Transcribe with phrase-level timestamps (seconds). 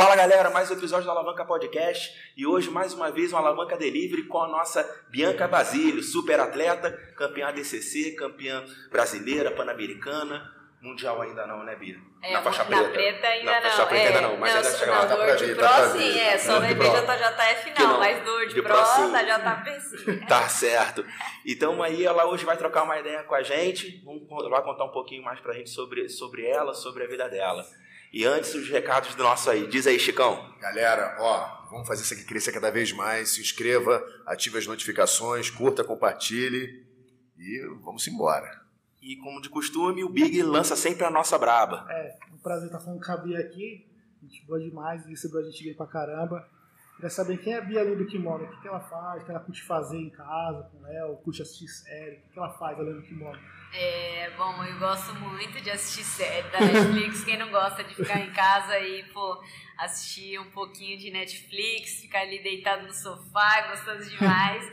[0.00, 3.76] Fala galera, mais um episódio do Alavanca Podcast e hoje mais uma vez um Alavanca
[3.76, 10.50] Delivery com a nossa Bianca Basílio, super atleta, campeã ADCC, campeã brasileira, pan-americana,
[10.80, 11.98] mundial ainda não, né Bia?
[12.22, 12.88] É, na faixa na preta.
[12.88, 13.70] preta ainda na não.
[13.70, 15.00] faixa preta é, ainda não, mas não, ainda chega lá.
[15.00, 16.70] tá pra pro tá pra sim, é, só no.
[16.70, 19.12] IBJJF não, não, mas do de, de pro, pro sim.
[19.12, 20.20] da JP sim.
[20.26, 21.04] Tá certo.
[21.44, 24.02] Então aí ela hoje vai trocar uma ideia com a gente,
[24.48, 27.62] vai contar um pouquinho mais pra gente sobre, sobre ela, sobre a vida dela.
[28.12, 29.68] E antes os recados do nosso aí.
[29.68, 30.52] Diz aí, Chicão.
[30.60, 33.30] Galera, ó, vamos fazer isso aqui crescer cada vez mais.
[33.30, 36.84] Se inscreva, ative as notificações, curta, compartilhe
[37.38, 38.60] e vamos embora.
[39.00, 41.86] E como de costume, o Big lança sempre a nossa braba.
[41.88, 43.86] É, um prazer estar falando com a Bia aqui.
[44.22, 46.46] Gente boa demais, recebeu a gente bem pra caramba.
[46.96, 49.24] Queria saber quem é a Bia ali do kimono, o que, que ela faz, o
[49.24, 52.38] que ela curte fazer em casa com o Léo, curte assistir série, o que, que
[52.38, 53.40] ela faz além do kimono.
[53.72, 57.24] É, bom, eu gosto muito de assistir série da Netflix.
[57.24, 59.40] Quem não gosta de ficar em casa e, pô,
[59.78, 64.64] assistir um pouquinho de Netflix, ficar ali deitado no sofá, gostoso demais.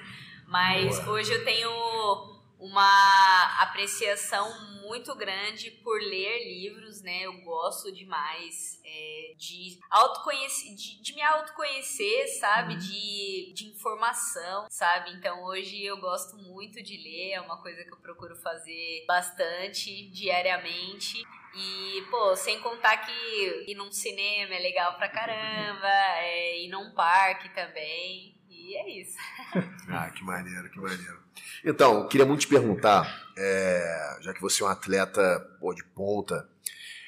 [0.48, 1.12] Mas Boa.
[1.12, 7.24] hoje eu tenho uma apreciação muito grande por ler livros, né?
[7.24, 12.76] Eu gosto demais é, de, autoconhecer, de, de me autoconhecer, sabe?
[12.78, 15.12] De, de informação, sabe?
[15.12, 20.10] Então hoje eu gosto muito de ler, é uma coisa que eu procuro fazer bastante,
[20.10, 21.22] diariamente.
[21.54, 25.88] E, pô, sem contar que ir num cinema é legal pra caramba,
[26.20, 28.37] é, ir num parque também.
[28.68, 29.16] E é isso.
[29.90, 31.18] Ah, que maneiro, que maneiro.
[31.64, 36.48] Então, queria muito te perguntar, é, já que você é um atleta pô, de ponta,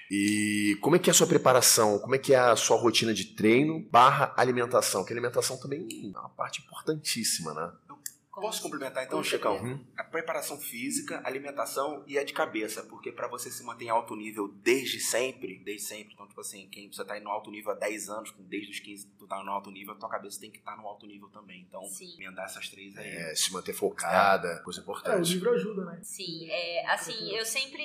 [0.10, 2.00] e como é que é a sua preparação?
[2.00, 5.04] Como é que é a sua rotina de treino barra alimentação?
[5.04, 7.70] Que alimentação também é uma parte importantíssima, né?
[8.40, 9.58] Posso complementar então, Chicão?
[9.58, 9.86] Uhum.
[9.98, 14.16] A preparação física, alimentação e a de cabeça, porque pra você se manter em alto
[14.16, 17.72] nível desde sempre, desde sempre, então tipo assim, quem você tá aí no alto nível
[17.72, 20.60] há 10 anos, desde os 15 tu tá no alto nível, tua cabeça tem que
[20.60, 21.62] estar no alto nível também.
[21.68, 22.14] Então, Sim.
[22.16, 23.08] emendar essas três aí.
[23.08, 25.34] É, se manter focada, coisa É, o importante.
[25.34, 26.00] livro ajuda, né?
[26.04, 27.84] Sim, é, assim, eu sempre,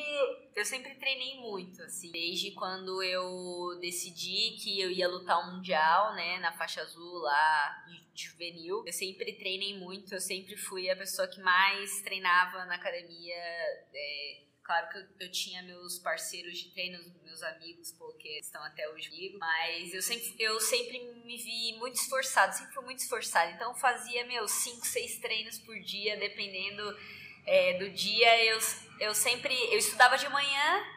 [0.55, 6.15] eu sempre treinei muito, assim, desde quando eu decidi que eu ia lutar o mundial,
[6.15, 10.97] né, na faixa azul lá, de juvenil, eu sempre treinei muito, eu sempre fui a
[10.97, 13.35] pessoa que mais treinava na academia,
[13.93, 18.63] é, claro que eu, eu tinha meus parceiros de treino, meus amigos, pô, que estão
[18.63, 23.01] até hoje comigo, mas eu sempre, eu sempre me vi muito esforçada, sempre fui muito
[23.01, 26.83] esforçada, então fazia meus 5, 6 treinos por dia, dependendo
[27.47, 28.45] é, do dia.
[28.45, 28.59] Eu,
[29.01, 30.94] eu sempre eu estudava de manhã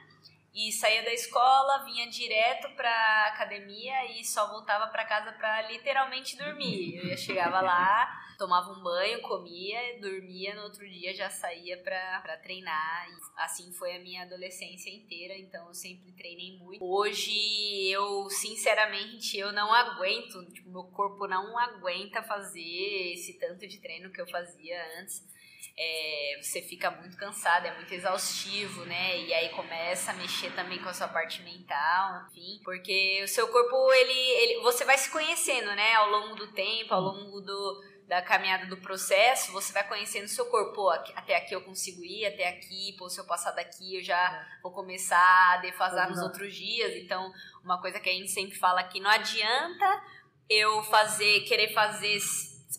[0.53, 6.35] e saía da escola, vinha direto pra academia e só voltava pra casa pra literalmente
[6.37, 6.95] dormir.
[6.97, 8.07] Eu ia- chegava lá,
[8.39, 13.07] tomava um banho, comia, dormia, no outro dia já saía pra, pra treinar.
[13.09, 16.83] E assim foi a minha adolescência inteira, então eu sempre treinei muito.
[16.83, 23.79] Hoje eu, sinceramente, eu não aguento, tipo, meu corpo não aguenta fazer esse tanto de
[23.79, 25.23] treino que eu fazia antes
[25.75, 29.19] é, você fica muito cansado, é muito exaustivo, né?
[29.19, 33.47] E aí começa a mexer também com a sua parte mental, enfim, porque o seu
[33.47, 35.93] corpo ele, ele você vai se conhecendo, né?
[35.95, 40.29] Ao longo do tempo, ao longo do da caminhada do processo, você vai conhecendo o
[40.29, 40.73] seu corpo.
[40.73, 44.47] Pô, até aqui eu consigo ir, até aqui, pô, se eu passar daqui eu já
[44.63, 46.31] vou começar a defasar nos Exato.
[46.31, 46.95] outros dias.
[46.95, 47.29] Então,
[47.63, 50.03] uma coisa que a gente sempre fala aqui, não adianta
[50.49, 52.17] eu fazer, querer fazer,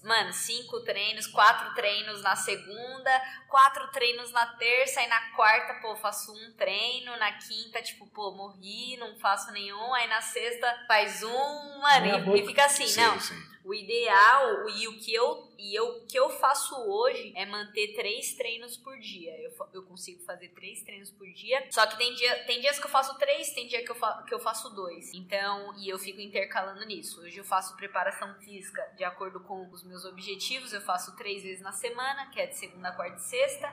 [0.03, 5.97] mano, cinco treinos, quatro treinos na segunda, quatro treinos na terça, e na quarta, pô,
[5.97, 11.23] faço um treino, na quinta, tipo, pô, morri, não faço nenhum, aí na sexta faz
[11.23, 13.21] um, mano, e, e fica assim, Sim, não.
[13.21, 13.58] sim.
[13.69, 18.33] O ideal e o que eu e eu, que eu faço hoje é manter três
[18.33, 19.39] treinos por dia.
[19.43, 21.67] Eu, eu consigo fazer três treinos por dia.
[21.71, 24.25] Só que tem, dia, tem dias que eu faço três, tem dia que eu, fa,
[24.27, 25.13] que eu faço dois.
[25.13, 27.21] Então, e eu fico intercalando nisso.
[27.21, 30.73] Hoje eu faço preparação física de acordo com os meus objetivos.
[30.73, 33.71] Eu faço três vezes na semana, que é de segunda, quarta e sexta.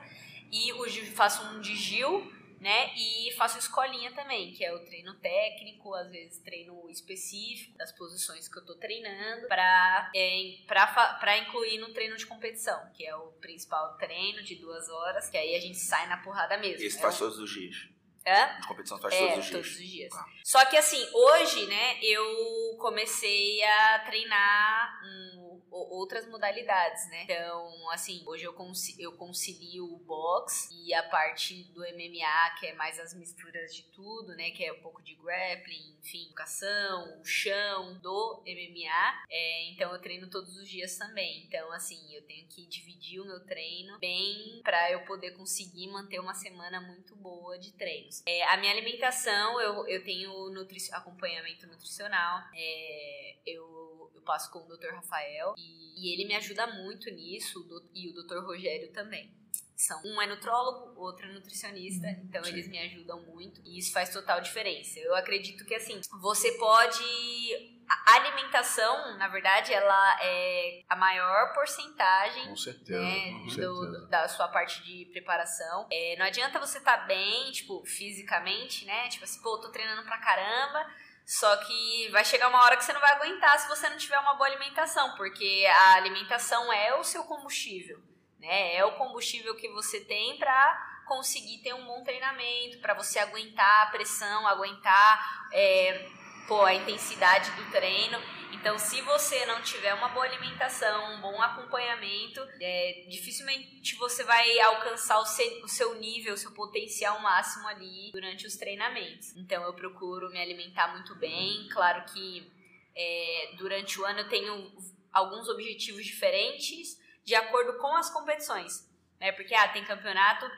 [0.52, 2.30] E hoje eu faço um de Gil,
[2.60, 2.92] né?
[2.96, 8.48] E faço escolinha também, que é o treino técnico, às vezes treino específico das posições
[8.48, 13.04] que eu tô treinando, pra, é, pra, fa- pra incluir no treino de competição, que
[13.06, 16.84] é o principal treino de duas horas, que aí a gente sai na porrada mesmo.
[16.84, 17.88] Esse É faz todos os dias.
[18.26, 18.60] Hã?
[18.60, 19.52] De competição faz É, todos os dias.
[19.52, 20.12] todos os dias.
[20.12, 20.26] Tá.
[20.44, 27.22] Só que assim, hoje, né, eu comecei a treinar um, outras modalidades, né?
[27.24, 32.66] Então, assim, hoje eu, conci- eu concilio o box e a parte do MMA, que
[32.66, 34.50] é mais as misturas de tudo, né?
[34.50, 39.24] Que é um pouco de grappling, enfim, educação, o chão do MMA.
[39.30, 41.44] É, então, eu treino todos os dias também.
[41.46, 46.18] Então, assim, eu tenho que dividir o meu treino bem pra eu poder conseguir manter
[46.20, 51.66] uma semana muito boa de treino, É, a minha alimentação, eu, eu tenho nutri acompanhamento
[51.66, 54.94] nutricional, é, eu, eu passo com o Dr.
[54.94, 58.44] Rafael e, e ele me ajuda muito nisso do, e o Dr.
[58.44, 59.34] Rogério também
[59.76, 62.22] são um é nutrólogo, outro é nutricionista, uhum.
[62.24, 62.50] então Sim.
[62.50, 64.98] eles me ajudam muito e isso faz total diferença.
[64.98, 72.48] Eu acredito que assim, você pode a alimentação, na verdade, ela é a maior porcentagem
[72.48, 74.06] com certeza, né, com do, certeza.
[74.08, 75.86] da sua parte de preparação.
[75.90, 79.08] É, não adianta você estar tá bem, tipo, fisicamente, né?
[79.08, 80.86] Tipo assim, pô, tô treinando pra caramba,
[81.24, 84.18] só que vai chegar uma hora que você não vai aguentar se você não tiver
[84.18, 88.00] uma boa alimentação, porque a alimentação é o seu combustível
[88.38, 88.76] né?
[88.76, 93.82] É o combustível que você tem para conseguir ter um bom treinamento, para você aguentar
[93.82, 96.08] a pressão, aguentar é,
[96.46, 98.18] pô, a intensidade do treino.
[98.52, 104.58] Então, se você não tiver uma boa alimentação, um bom acompanhamento, é, dificilmente você vai
[104.60, 105.24] alcançar o
[105.68, 109.36] seu, nível, o seu potencial máximo ali durante os treinamentos.
[109.36, 111.68] Então, eu procuro me alimentar muito bem.
[111.70, 112.50] Claro que
[112.96, 114.72] é, durante o ano eu tenho
[115.12, 118.88] alguns objetivos diferentes de acordo com as competições,
[119.20, 119.32] né?
[119.32, 120.48] Porque ah, tem campeonato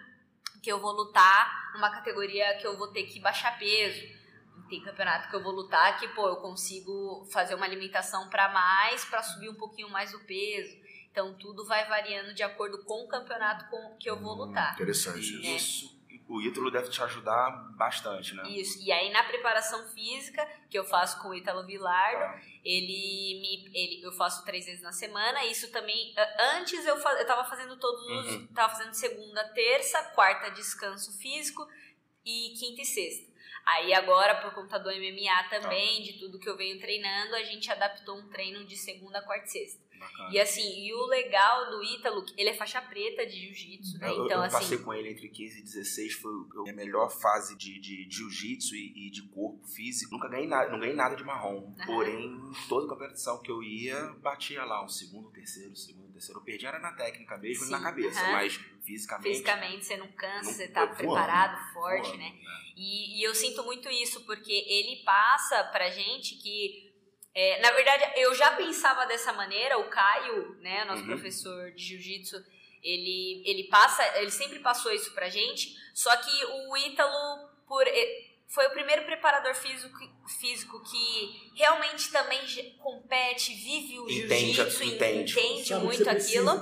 [0.62, 4.18] que eu vou lutar numa categoria que eu vou ter que baixar peso.
[4.69, 9.05] Tem campeonato que eu vou lutar que, pô, eu consigo fazer uma alimentação para mais,
[9.05, 10.76] para subir um pouquinho mais o peso.
[11.10, 14.75] Então tudo vai variando de acordo com o campeonato com que eu vou hum, lutar.
[14.75, 15.56] Interessante né?
[15.56, 18.43] isso o Ítalo deve te ajudar bastante, né?
[18.50, 18.78] Isso.
[18.82, 22.40] E aí na preparação física, que eu faço com o Ítalo Vilardo, tá.
[22.62, 23.70] ele me.
[23.75, 25.44] Ele, eu faço três vezes na semana.
[25.46, 26.14] Isso também.
[26.56, 28.34] Antes eu, eu tava fazendo todos os.
[28.34, 28.46] Uhum.
[28.49, 31.66] Tava fazendo segunda, terça, quarta descanso físico
[32.25, 33.28] e quinta e sexta.
[33.69, 36.03] Aí agora, por conta do MMA também, tá.
[36.05, 39.50] de tudo que eu venho treinando, a gente adaptou um treino de segunda, quarta e
[39.50, 39.88] sexta.
[39.99, 40.31] Bacana.
[40.33, 44.09] E assim, e o legal do Ítalo, ele é faixa preta de jiu-jitsu, né?
[44.09, 44.56] Eu, então, eu assim.
[44.56, 46.33] passei com ele entre 15 e 16, foi
[46.69, 50.12] a melhor fase de, de, de jiu-jitsu e, e, de corpo físico.
[50.12, 51.56] Nunca ganhei nada, não ganhei nada de marrom.
[51.56, 51.87] Uhum.
[51.87, 56.41] Porém, toda competição que eu ia, batia lá, um segundo, terceiro, segundo, terceiro.
[56.41, 57.71] Eu perdi era na técnica mesmo Sim.
[57.71, 58.33] e na cabeça, uhum.
[58.33, 59.29] mas fisicamente.
[59.29, 62.33] Fisicamente você não cansa, não, você tá preparado, forte, voando, né?
[62.35, 62.69] É.
[62.77, 66.88] E, e eu sinto muito isso, porque ele passa pra gente que
[67.40, 71.06] é, na verdade, eu já pensava dessa maneira, o Caio, né, nosso uhum.
[71.06, 72.37] professor de jiu-jitsu,
[72.82, 77.85] ele, ele passa, ele sempre passou isso pra gente, só que o Ítalo, por,
[78.49, 79.96] foi o primeiro preparador físico,
[80.40, 82.40] físico que realmente também
[82.82, 86.58] compete, vive o jiu-jitsu, entende, entende muito aquilo,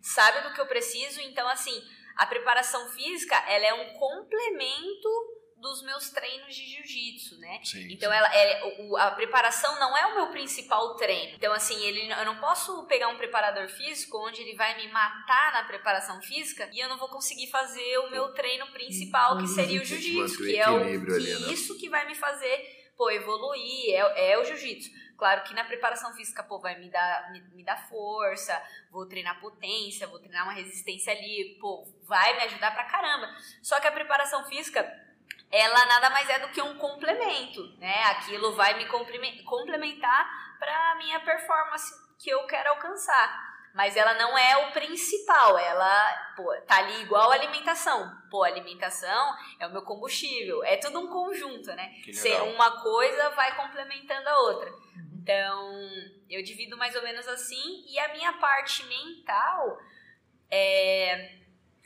[0.00, 1.82] sabe do que eu preciso, então assim,
[2.16, 5.33] a preparação física, ela é um complemento
[5.64, 7.58] dos meus treinos de jiu-jitsu, né?
[7.64, 8.16] Sim, então sim.
[8.16, 11.34] ela é o, a preparação não é o meu principal treino.
[11.36, 15.54] Então assim, ele eu não posso pegar um preparador físico onde ele vai me matar
[15.54, 19.80] na preparação física e eu não vou conseguir fazer o meu treino principal, que seria
[19.80, 21.52] o jiu-jitsu, que é o que né?
[21.52, 24.90] isso que vai me fazer pô, evoluir, é, é o jiu-jitsu.
[25.16, 29.40] Claro que na preparação física, pô, vai me dar, me, me dar força, vou treinar
[29.40, 33.28] potência, vou treinar uma resistência ali, pô, vai me ajudar pra caramba.
[33.62, 34.82] Só que a preparação física,
[35.54, 38.02] ela nada mais é do que um complemento, né?
[38.06, 43.54] Aquilo vai me complementar para a minha performance que eu quero alcançar.
[43.72, 48.10] Mas ela não é o principal, ela, pô, tá ali igual a alimentação.
[48.30, 51.92] Pô, a alimentação é o meu combustível, é tudo um conjunto, né?
[52.12, 54.72] Ser uma coisa vai complementando a outra.
[55.22, 55.72] Então,
[56.28, 59.78] eu divido mais ou menos assim, e a minha parte mental
[60.50, 61.43] é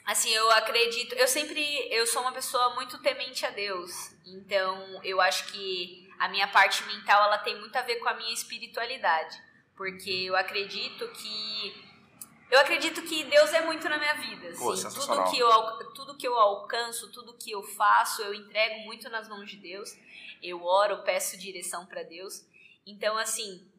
[0.08, 3.92] Assim, eu acredito, eu sempre, eu sou uma pessoa muito temente a Deus.
[4.24, 8.14] Então, eu acho que a minha parte mental, ela tem muito a ver com a
[8.14, 9.38] minha espiritualidade,
[9.76, 11.86] porque eu acredito que
[12.50, 14.58] eu acredito que Deus é muito na minha vida, assim.
[14.58, 19.10] Pô, tudo que eu tudo que eu alcanço, tudo que eu faço, eu entrego muito
[19.10, 19.94] nas mãos de Deus.
[20.42, 22.46] Eu oro, peço direção para Deus.
[22.86, 23.70] Então, assim,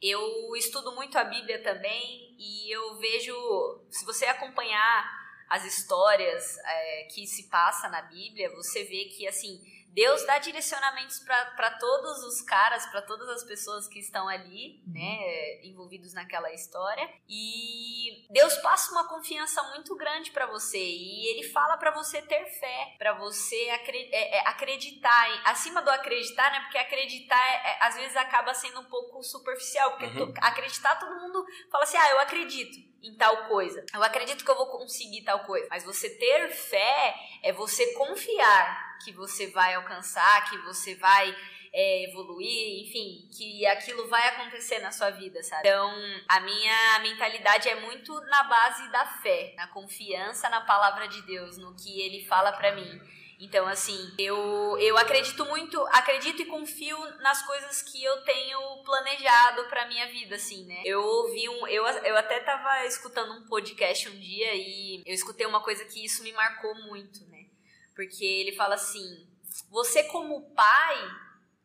[0.00, 7.04] eu estudo muito a Bíblia também e eu vejo, se você acompanhar as histórias é,
[7.04, 9.60] que se passa na Bíblia, você vê que assim
[9.98, 15.60] Deus dá direcionamentos para todos os caras, para todas as pessoas que estão ali, né,
[15.64, 17.10] envolvidos naquela história.
[17.28, 22.44] E Deus passa uma confiança muito grande para você e ele fala para você ter
[22.60, 25.42] fé, para você é, é, acreditar.
[25.44, 26.60] Acima do acreditar, né?
[26.60, 30.32] Porque acreditar é, é, às vezes acaba sendo um pouco superficial, porque uhum.
[30.40, 33.84] acreditar todo mundo fala assim: "Ah, eu acredito" em tal coisa.
[33.94, 35.66] Eu acredito que eu vou conseguir tal coisa.
[35.70, 41.34] Mas você ter fé é você confiar que você vai alcançar, que você vai
[41.72, 45.68] é, evoluir, enfim, que aquilo vai acontecer na sua vida, sabe?
[45.68, 45.92] Então,
[46.28, 51.58] a minha mentalidade é muito na base da fé, na confiança na palavra de Deus,
[51.58, 53.00] no que ele fala para mim.
[53.40, 59.64] Então, assim, eu, eu acredito muito, acredito e confio nas coisas que eu tenho planejado
[59.68, 60.82] pra minha vida, assim, né?
[60.84, 61.68] Eu ouvi um.
[61.68, 66.04] Eu, eu até tava escutando um podcast um dia e eu escutei uma coisa que
[66.04, 67.46] isso me marcou muito, né?
[67.94, 69.28] Porque ele fala assim:
[69.70, 70.96] você, como pai,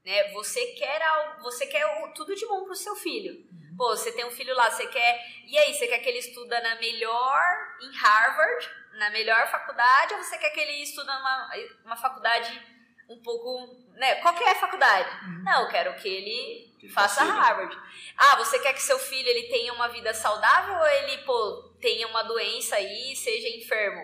[0.06, 3.48] né, você quer algo, você quer tudo de bom pro seu filho.
[3.76, 5.26] Pô, você tem um filho lá, você quer.
[5.48, 7.42] E aí, você quer que ele estuda na melhor,
[7.82, 11.50] em Harvard, na melhor faculdade, ou você quer que ele estuda numa
[11.86, 12.62] uma faculdade
[13.10, 13.84] um pouco.
[13.94, 14.16] Né?
[14.16, 15.10] Qual que é a faculdade?
[15.26, 15.44] Uhum.
[15.44, 17.78] Não, eu quero que ele, que ele faça Harvard.
[18.18, 22.08] Ah, você quer que seu filho ele tenha uma vida saudável ou ele, pô, tenha
[22.08, 24.02] uma doença aí e seja enfermo?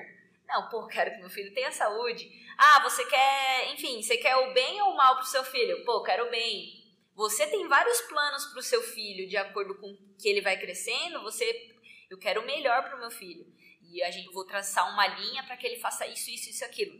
[0.48, 2.29] Não, pô, quero que meu filho tenha saúde.
[2.58, 5.84] Ah, você quer, enfim, você quer o bem ou o mal pro seu filho?
[5.86, 6.77] Pô, quero o bem.
[7.15, 11.22] Você tem vários planos para o seu filho de acordo com que ele vai crescendo.
[11.24, 11.75] Você,
[12.10, 13.46] eu quero o melhor para o meu filho
[13.91, 17.00] e a gente vou traçar uma linha para que ele faça isso, isso, isso, aquilo.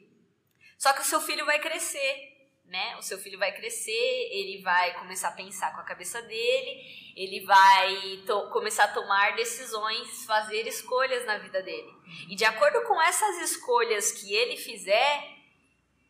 [0.78, 2.96] Só que o seu filho vai crescer, né?
[2.98, 7.46] O seu filho vai crescer, ele vai começar a pensar com a cabeça dele, ele
[7.46, 11.92] vai começar a tomar decisões, fazer escolhas na vida dele.
[12.30, 15.40] E de acordo com essas escolhas que ele fizer,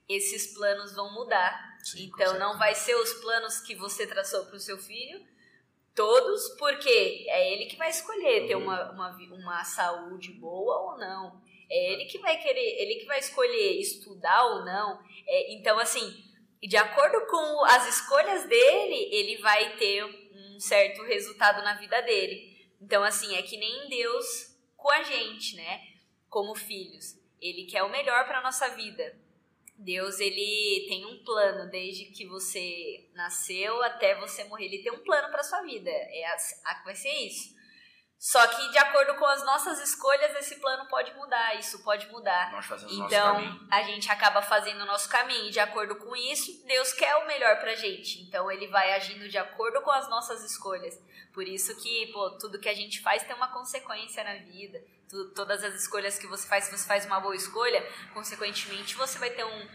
[0.07, 1.77] esses planos vão mudar.
[1.83, 5.25] Sim, então não vai ser os planos que você traçou para o seu filho,
[5.99, 8.63] todos, porque é ele que vai escolher ter uhum.
[8.63, 11.41] uma, uma, uma saúde boa ou não.
[11.69, 15.03] É ele que vai querer, ele que vai escolher estudar ou não.
[15.27, 16.23] É, então, assim,
[16.63, 22.57] de acordo com as escolhas dele, ele vai ter um certo resultado na vida dele.
[22.81, 25.81] Então, assim, é que nem Deus com a gente, né?
[26.29, 27.19] Como filhos.
[27.41, 29.19] Ele quer o melhor para nossa vida.
[29.79, 34.65] Deus, ele tem um plano desde que você nasceu até você morrer.
[34.65, 35.89] Ele tem um plano para sua vida.
[35.89, 36.25] É
[36.83, 37.58] vai ser isso.
[38.19, 42.51] Só que de acordo com as nossas escolhas, esse plano pode mudar, isso pode mudar.
[42.51, 43.67] Nós fazemos então, nosso caminho.
[43.71, 45.47] a gente acaba fazendo o nosso caminho.
[45.47, 48.21] E de acordo com isso, Deus quer o melhor pra gente.
[48.23, 50.99] Então, ele vai agindo de acordo com as nossas escolhas.
[51.33, 55.25] Por isso que, pô, tudo que a gente faz tem uma consequência na vida tu,
[55.31, 57.83] todas as escolhas que você faz, se você faz uma boa escolha,
[58.13, 59.67] consequentemente você vai ter um, um,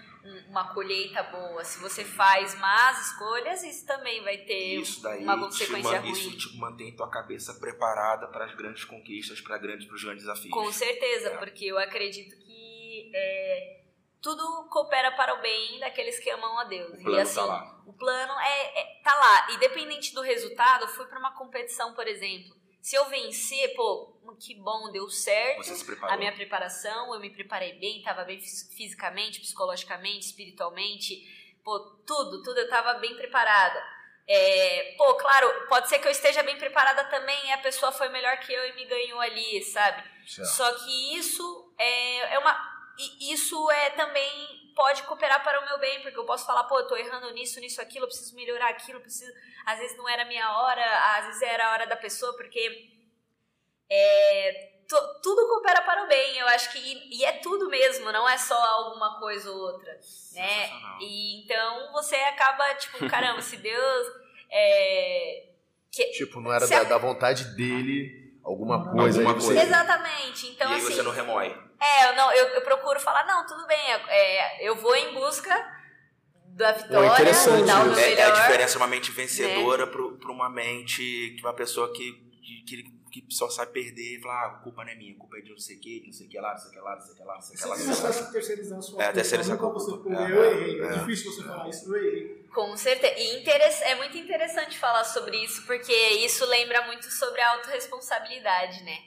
[0.49, 1.64] uma colheita boa.
[1.64, 6.11] Se você faz más escolhas, isso também vai ter isso daí uma consequência ruim.
[6.11, 10.52] Isso te mantém tua cabeça preparada para as grandes conquistas, para grandes, os grandes desafios.
[10.52, 11.37] Com certeza, é.
[11.37, 13.81] porque eu acredito que é,
[14.21, 16.99] tudo coopera para o bem daqueles que amam a Deus.
[16.99, 17.83] O plano e assim, tá lá.
[17.87, 19.52] o plano é, é tá lá.
[19.52, 24.54] Independente do resultado, eu fui para uma competição, por exemplo se eu vencer, pô, que
[24.54, 25.64] bom, deu certo.
[25.64, 26.14] Você se preparou.
[26.14, 31.23] A minha preparação, eu me preparei bem, tava bem fisicamente, psicologicamente, espiritualmente,
[31.62, 33.83] pô, tudo, tudo, eu tava bem preparada.
[34.26, 38.09] É, pô, claro, pode ser que eu esteja bem preparada também e a pessoa foi
[38.09, 40.02] melhor que eu e me ganhou ali, sabe?
[40.26, 40.49] Certo.
[40.49, 42.75] Só que isso é, é uma.
[43.21, 46.87] Isso é também pode cooperar para o meu bem, porque eu posso falar, pô, eu
[46.87, 49.33] tô errando nisso, nisso, aquilo, eu preciso melhorar aquilo, preciso.
[49.66, 52.90] Às vezes não era a minha hora, às vezes era a hora da pessoa, porque
[53.91, 54.75] é,
[55.23, 56.79] tudo coopera para o bem, eu acho que.
[56.79, 59.93] E, e, é tudo mesmo, não é só alguma coisa ou outra.
[60.33, 60.71] Né?
[61.00, 64.07] E então você acaba, tipo, caramba, se Deus.
[64.50, 65.47] É,
[65.91, 66.85] que, tipo, não era da, a...
[66.85, 69.21] da, vontade dele alguma coisa.
[69.21, 69.62] Alguma coisa.
[69.62, 70.47] Exatamente.
[70.49, 71.57] Então, e aí assim, você não remói.
[71.81, 75.55] É, eu, não, eu, eu procuro falar, não, tudo bem, é, eu vou em busca
[76.47, 77.67] da vitória, Pô, interessante.
[77.67, 78.19] dar o meu é, melhor.
[78.19, 79.93] É a diferença uma mente vencedora né?
[79.93, 82.12] para uma mente, que uma pessoa que,
[82.67, 85.38] que que só sabe perder e falar, ah, a culpa não é minha, a culpa
[85.38, 86.78] é de não sei o que, não sei o que lá, não sei o que
[86.80, 87.76] lá, não sei o que lá, não sei o que lá.
[87.76, 89.78] Você está terceirizando sua é, terceirizar culpa.
[89.78, 92.44] Você, é, eu errei, é, é difícil você falar isso, eu errei.
[92.52, 93.14] Com certeza.
[93.18, 93.44] E
[93.85, 98.99] é muito interessante falar sobre isso, porque isso lembra muito sobre a autorresponsabilidade, né?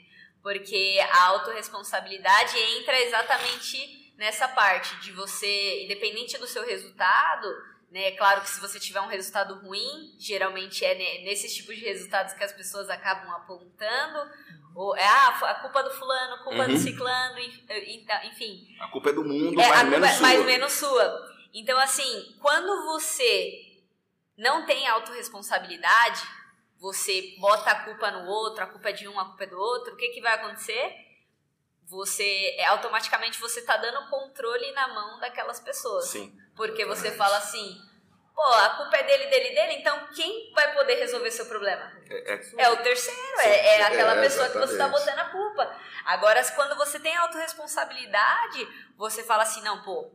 [0.41, 7.47] Porque a autorresponsabilidade entra exatamente nessa parte de você, independente do seu resultado,
[7.89, 8.11] né?
[8.11, 12.43] Claro que se você tiver um resultado ruim, geralmente é nesses tipos de resultados que
[12.43, 14.29] as pessoas acabam apontando.
[14.75, 16.73] Ou é ah, a culpa do fulano, a culpa uhum.
[16.73, 18.67] do ciclano, enfim.
[18.79, 20.21] A culpa é do mundo, é, mais ou menos é sua.
[20.21, 21.37] Mais menos sua.
[21.53, 23.81] Então, assim, quando você
[24.37, 26.21] não tem autorresponsabilidade,
[26.79, 29.57] você bota a culpa no outro, a culpa é de um, a culpa é do
[29.57, 30.93] outro, o que, que vai acontecer?
[31.85, 36.09] Você, é, automaticamente, você tá dando controle na mão daquelas pessoas.
[36.09, 36.37] Sim.
[36.57, 37.79] Porque você fala assim,
[38.35, 41.91] pô, a culpa é dele, dele, dele, então quem vai poder resolver seu problema?
[42.09, 45.25] É, é, é o terceiro, é, é, aquela é, pessoa que você está botando a
[45.25, 45.75] culpa.
[46.05, 50.11] Agora, quando você tem autorresponsabilidade, você fala assim, não, pô,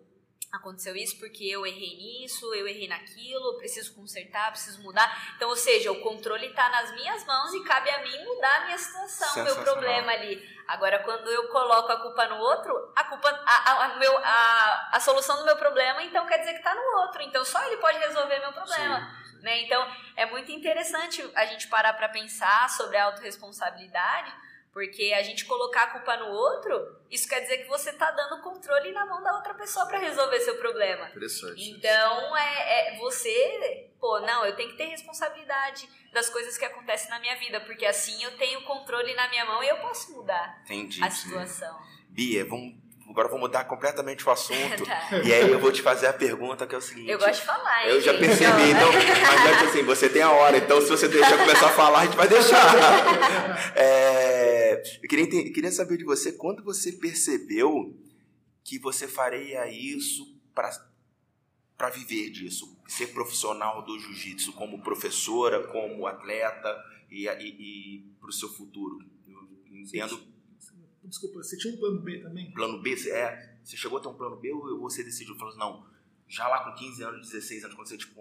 [0.53, 5.33] aconteceu isso porque eu errei nisso, eu errei naquilo, preciso consertar, preciso mudar.
[5.35, 8.65] Então, ou seja, o controle está nas minhas mãos e cabe a mim mudar a
[8.67, 10.47] minha situação, o meu problema ali.
[10.69, 15.01] Agora, quando eu coloco a culpa no outro, a culpa, a, a, meu, a, a
[15.01, 17.23] solução do meu problema, então quer dizer que está no outro.
[17.23, 19.01] Então, só ele pode resolver meu problema.
[19.01, 19.43] Sim.
[19.43, 19.63] Né?
[19.63, 24.33] Então, é muito interessante a gente parar para pensar sobre a autorresponsabilidade,
[24.73, 28.41] porque a gente colocar a culpa no outro, isso quer dizer que você está dando
[28.41, 31.09] controle na mão da outra pessoa para resolver seu problema.
[31.11, 31.71] Interessante.
[31.71, 37.11] Então, é, é, você, pô, não, eu tenho que ter responsabilidade das coisas que acontecem
[37.11, 40.63] na minha vida, porque assim eu tenho controle na minha mão e eu posso mudar
[40.65, 41.79] Entendi, a situação.
[42.09, 44.85] Bia, vamos Agora vou mudar completamente o assunto.
[44.87, 45.19] tá.
[45.23, 47.11] E aí eu vou te fazer a pergunta que é o seguinte.
[47.11, 50.23] Eu gosto de falar, hein, Eu já percebi, então, mas é que assim, você tem
[50.23, 52.63] a hora, então se você deixar começar a falar, a gente vai deixar.
[53.75, 54.62] É,
[55.03, 57.97] eu queria, entender, queria saber de você quando você percebeu
[58.65, 66.77] que você faria isso para viver disso, ser profissional do jiu-jitsu como professora, como atleta
[67.11, 69.05] e, e, e para o seu futuro.
[69.27, 70.33] Eu entendo
[71.05, 72.51] Desculpa, você tinha um plano B também?
[72.53, 73.59] Plano B, é.
[73.63, 75.87] Você chegou a ter um plano B ou você decidiu, falou assim, não,
[76.29, 78.15] já lá com 15 anos, 16 anos, quando você tipo,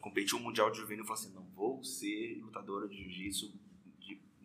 [0.00, 3.52] competiu o Mundial de Juvenil, falou assim, não, vou ser lutadora de jiu-jitsu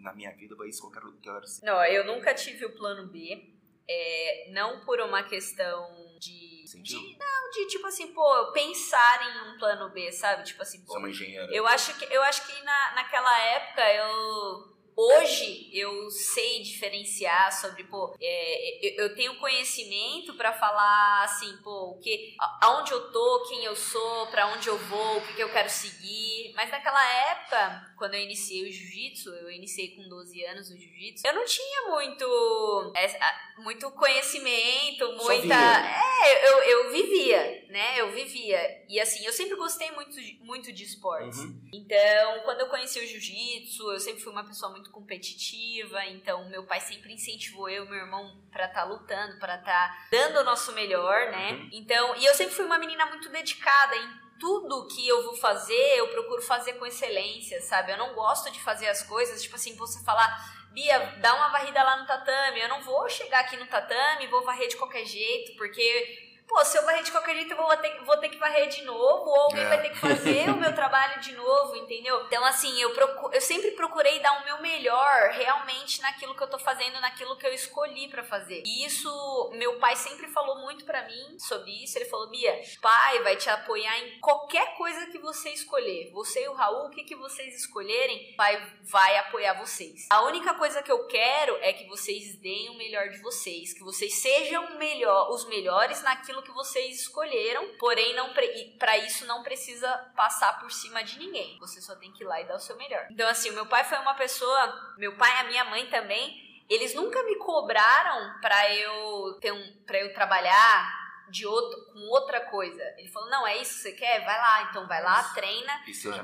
[0.03, 1.65] na minha vida, vai isso que eu quero, que eu quero ser.
[1.65, 3.53] Não, eu nunca tive o plano B,
[3.87, 9.57] é, não por uma questão de, de, Não, de tipo assim, pô, pensar em um
[9.57, 10.43] plano B, sabe?
[10.43, 10.93] Tipo assim, pô.
[10.93, 11.53] Você é uma engenheira.
[11.53, 17.83] Eu acho que, eu acho que na, naquela época eu Hoje eu sei diferenciar sobre,
[17.85, 23.63] pô, é, eu, tenho conhecimento para falar assim, pô, o que, aonde eu tô, quem
[23.63, 26.53] eu sou, para onde eu vou, o que, que eu quero seguir.
[26.55, 31.25] Mas naquela época, quando eu iniciei o jiu-jitsu, eu iniciei com 12 anos o jiu-jitsu,
[31.25, 35.55] eu não tinha muito, é, muito conhecimento, muita.
[35.55, 37.99] É, eu, eu vivia, né?
[37.99, 38.83] Eu vivia.
[38.87, 41.39] E assim, eu sempre gostei muito, muito de esportes.
[41.39, 41.69] Uhum.
[41.73, 46.49] Então, quando eu conheci o jiu-jitsu, eu sempre fui uma pessoa muito muito competitiva, então
[46.49, 50.07] meu pai sempre incentivou eu e meu irmão para estar tá lutando, para estar tá
[50.11, 51.53] dando o nosso melhor, né?
[51.53, 51.69] Uhum.
[51.71, 55.97] Então, e eu sempre fui uma menina muito dedicada em tudo que eu vou fazer,
[55.97, 57.93] eu procuro fazer com excelência, sabe?
[57.93, 60.27] Eu não gosto de fazer as coisas, tipo assim, você falar,
[60.73, 62.59] Bia, dá uma varrida lá no tatame.
[62.59, 66.77] Eu não vou chegar aqui no tatame vou varrer de qualquer jeito, porque pô, se
[66.77, 69.41] eu varrer de qualquer jeito, eu vou ter, vou ter que varrer de novo, ou
[69.41, 69.67] alguém é.
[69.67, 72.25] vai ter que fazer o meu trabalho de novo, entendeu?
[72.25, 76.49] Então, assim, eu, procuro, eu sempre procurei dar o meu melhor realmente naquilo que eu
[76.49, 78.63] tô fazendo, naquilo que eu escolhi para fazer.
[78.65, 81.97] E isso, meu pai sempre falou muito para mim sobre isso.
[81.97, 86.11] Ele falou: Bia, pai vai te apoiar em qualquer coisa que você escolher.
[86.11, 90.07] Você e o Raul, o que, que vocês escolherem, pai vai apoiar vocês.
[90.09, 93.83] A única coisa que eu quero é que vocês deem o melhor de vocês, que
[93.83, 98.33] vocês sejam melhor, os melhores naquilo que vocês escolheram, porém não
[98.79, 101.57] para isso não precisa passar por cima de ninguém.
[101.59, 103.07] Você só tem que ir lá e dar o seu melhor.
[103.11, 106.41] Então assim, o meu pai foi uma pessoa, meu pai e a minha mãe também,
[106.69, 112.41] eles nunca me cobraram para eu ter um para eu trabalhar de outro, com outra
[112.41, 112.81] coisa.
[112.97, 114.23] Ele falou: "Não, é isso que você quer?
[114.25, 115.73] Vai lá, então vai lá, treina,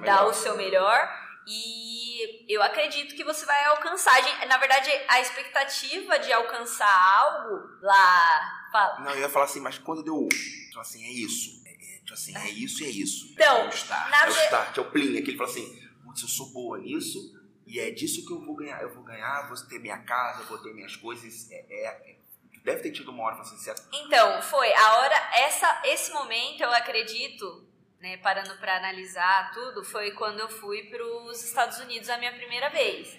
[0.06, 4.14] dá o seu melhor e eu acredito que você vai alcançar.
[4.48, 8.68] Na verdade, a expectativa de alcançar algo lá.
[8.72, 9.00] Fala.
[9.00, 10.28] Não, eu ia falar assim, mas quando deu.
[10.30, 11.64] Tipo assim, é isso.
[11.66, 13.32] É, é, tipo assim, é isso e é isso.
[13.34, 14.14] Então, é o start.
[14.14, 15.18] É o start, é o plim.
[15.18, 18.82] Aquele fala assim, putz, eu sou boa nisso e é disso que eu vou ganhar.
[18.82, 21.50] Eu vou ganhar, vou ter minha casa, vou ter minhas coisas.
[21.52, 22.16] É, é, é
[22.64, 23.88] deve ter tido uma hora assim, certo?
[23.94, 24.72] Então, foi.
[24.74, 27.69] A hora, essa, esse momento, eu acredito
[28.00, 32.34] né, parando para analisar tudo, foi quando eu fui para os Estados Unidos a minha
[32.34, 33.18] primeira vez.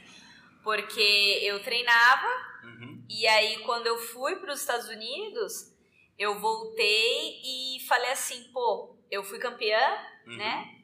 [0.62, 2.28] Porque eu treinava,
[2.64, 3.04] uhum.
[3.08, 5.70] e aí quando eu fui para os Estados Unidos,
[6.18, 10.36] eu voltei e falei assim, pô, eu fui campeã, uhum.
[10.36, 10.76] né?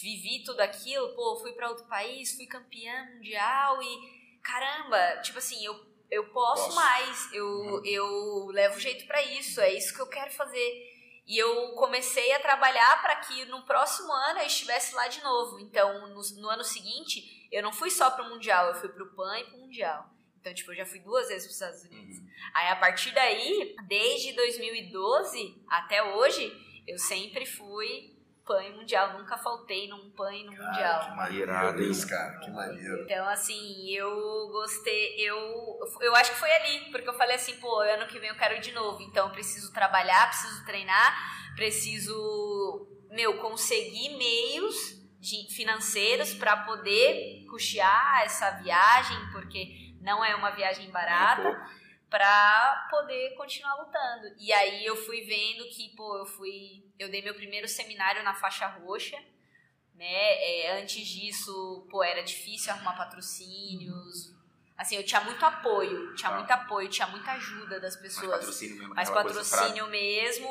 [0.00, 5.64] Vivi tudo aquilo, pô, fui para outro país, fui campeã mundial e caramba, tipo assim,
[5.64, 5.74] eu,
[6.10, 6.76] eu posso, posso.
[6.76, 7.82] mais, eu, uhum.
[7.84, 10.91] eu levo jeito para isso, é isso que eu quero fazer.
[11.26, 15.60] E eu comecei a trabalhar para que no próximo ano eu estivesse lá de novo.
[15.60, 19.04] Então, no, no ano seguinte, eu não fui só para o Mundial, eu fui para
[19.04, 20.10] o PAN e para o Mundial.
[20.40, 22.18] Então, tipo, eu já fui duas vezes para os Estados Unidos.
[22.18, 22.28] Uhum.
[22.54, 26.52] Aí, a partir daí, desde 2012 até hoje,
[26.86, 28.16] eu sempre fui
[28.52, 31.00] PAN mundial, nunca faltei num PAN no cara, mundial.
[31.00, 33.02] Que maneiro isso, cara, que maneiro.
[33.04, 37.80] Então, assim, eu gostei, eu, eu acho que foi ali, porque eu falei assim, pô,
[37.80, 42.86] ano que vem eu quero ir de novo, então eu preciso trabalhar, preciso treinar, preciso,
[43.10, 44.76] meu, conseguir meios
[45.18, 51.81] de, financeiros para poder custear essa viagem, porque não é uma viagem barata
[52.12, 54.36] pra poder continuar lutando.
[54.38, 56.84] E aí eu fui vendo que, pô, eu fui.
[56.98, 59.16] Eu dei meu primeiro seminário na faixa roxa,
[59.94, 60.04] né?
[60.04, 64.30] É, antes disso, pô, era difícil arrumar patrocínios.
[64.76, 66.36] Assim, eu tinha muito apoio, tinha Tá.
[66.36, 68.30] muito apoio, tinha muita ajuda das Mas pessoas.
[68.30, 68.94] patrocínio mesmo.
[68.94, 70.48] Mas coisa patrocínio mesmo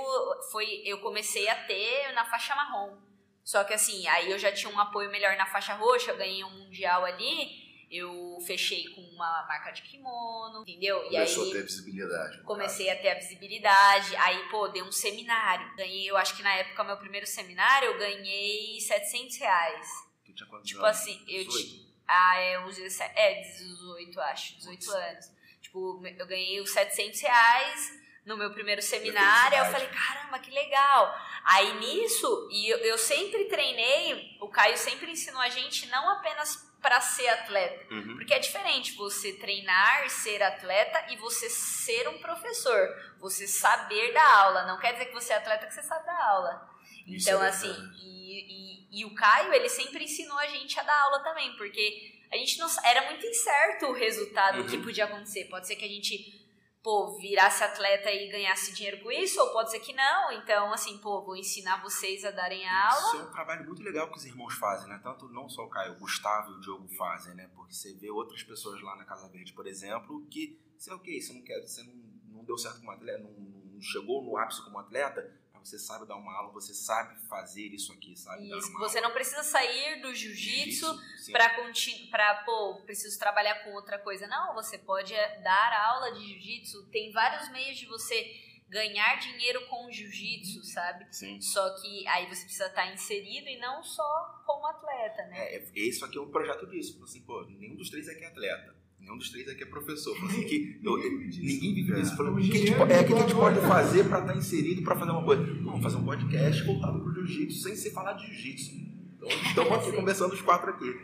[0.52, 2.97] foi eu comecei a ter na faixa marrom.
[3.43, 6.43] Só que assim, aí eu já tinha um apoio melhor na faixa roxa, eu ganhei
[6.43, 7.61] um mundial ali,
[7.91, 10.97] eu fechei com uma marca de kimono, entendeu?
[11.06, 12.41] E Começou a aí ter visibilidade.
[12.43, 15.75] comecei a ter a visibilidade, aí pô, dei um seminário.
[15.75, 19.88] Ganhei, eu acho que na época meu primeiro seminário eu ganhei 700 reais.
[20.25, 20.97] Tu tinha quantos Tipo anos?
[20.97, 21.51] assim, eu 18?
[21.67, 25.25] ti- Ah, é uns 17, é 18, acho, 18 anos.
[25.62, 27.91] Tipo, eu ganhei os 700 reais
[28.25, 31.15] no meu primeiro seminário, aí eu falei, caramba, que legal.
[31.43, 36.71] Aí nisso, e eu, eu sempre treinei, o Caio sempre ensinou a gente não apenas
[36.82, 38.15] para ser atleta, Uhum.
[38.15, 42.89] porque é diferente você treinar, ser atleta e você ser um professor,
[43.20, 44.65] você saber dar aula.
[44.65, 46.70] Não quer dizer que você é atleta que você sabe dar aula.
[47.08, 50.84] Isso Então, é assim, e, e, e o Caio, ele sempre ensinou a gente a
[50.84, 54.67] dar aula também, porque a gente não era muito incerto o resultado Uhum.
[54.67, 55.46] que podia acontecer.
[55.46, 56.40] Pode ser que a gente,
[56.84, 60.32] pô, virasse atleta e ganhasse dinheiro com isso, ou pode ser que não.
[60.32, 63.08] Então, assim, pô, vou ensinar vocês a darem aula.
[63.08, 65.00] Isso é um trabalho muito legal que os irmãos fazem, né?
[65.04, 67.50] Tanto não só o Caio, o Gustavo e o Diogo fazem, né?
[67.56, 71.34] Porque você vê outras pessoas lá na Casa Verde, por exemplo, que você, ok, você
[71.34, 71.94] não quer, você não,
[72.38, 76.15] não deu certo como atleta, não, não chegou no ápice como atleta, você sabe dar
[76.15, 78.50] uma aula, você sabe fazer isso aqui, sabe?
[78.50, 79.08] Isso, você aula.
[79.10, 81.32] não precisa sair do jiu-jitsu sim.
[81.32, 84.28] pra, conti- pra, pô, preciso trabalhar com outra coisa.
[84.28, 86.88] Não, você pode é, dar aula de jiu-jitsu.
[86.91, 88.36] Tem vários meios de você
[88.69, 91.06] ganhar dinheiro com o jiu-jitsu, sabe?
[91.13, 91.39] Sim.
[91.41, 95.38] Só que aí você precisa estar inserido e não só como atleta, né?
[95.39, 96.93] É, é- isso aqui é um projeto disso.
[96.93, 98.81] Falei Assim, pô, nenhum dos três aqui é atleta.
[99.12, 100.15] Nenhum dos três aqui é professor.
[100.26, 102.15] Assim, que eu- ninguém vive disso.
[102.15, 104.82] Falei, o que, a gente, é, o que a gente pode fazer para estar inserido,
[104.84, 105.43] para fazer uma coisa?
[105.43, 108.71] Vamos fazer um podcast voltado pro jiu-jitsu, sem se falar de jiu-jitsu.
[109.17, 110.97] Então, estamos aqui conversando os quatro aqui.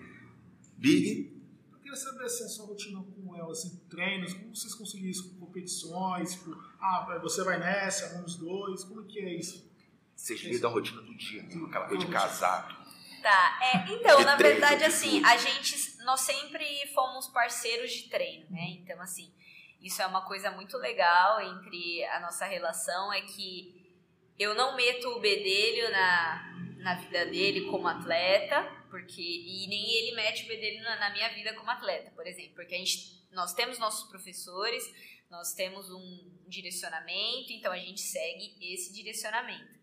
[0.78, 1.34] Big,
[1.72, 5.30] Eu queria saber assim, a sua rotina com ela, assim, treinos, como vocês conseguem isso
[5.32, 6.34] com competições?
[6.34, 9.68] Tipo, ah, você vai nessa, vamos dois, como que é isso?
[10.16, 11.50] vocês lidam a rotina do dia, né?
[11.68, 12.76] aquela coisa de casado.
[13.22, 17.92] Tá, é, então, De na treino, verdade, de assim, a gente, nós sempre fomos parceiros
[17.92, 18.78] de treino, né?
[18.80, 19.30] Então, assim,
[19.82, 23.76] isso é uma coisa muito legal entre a nossa relação, é que
[24.40, 30.16] eu não meto o bedelho na, na vida dele como atleta, porque, e nem ele
[30.16, 33.54] mete o bedelho na, na minha vida como atleta, por exemplo, porque a gente, nós
[33.54, 34.86] temos nossos professores,
[35.30, 39.77] nós temos um direcionamento, então a gente segue esse direcionamento.